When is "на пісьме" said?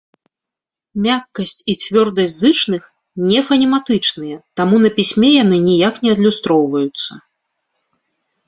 4.85-5.29